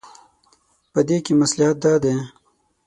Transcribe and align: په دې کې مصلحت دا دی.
په 0.93 0.99
دې 1.07 1.17
کې 1.25 1.33
مصلحت 1.41 1.75
دا 1.83 1.93
دی. 2.03 2.15